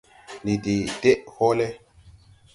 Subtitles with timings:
[0.43, 1.67] Ndi de deʼ hɔɔlɛ.